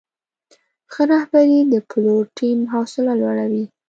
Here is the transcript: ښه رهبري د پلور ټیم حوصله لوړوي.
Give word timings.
ښه 0.91 1.03
رهبري 1.11 1.59
د 1.73 1.75
پلور 1.89 2.23
ټیم 2.37 2.59
حوصله 2.73 3.13
لوړوي. 3.21 3.63